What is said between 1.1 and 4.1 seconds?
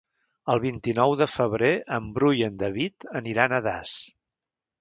de febrer en Bru i en David aniran a Das.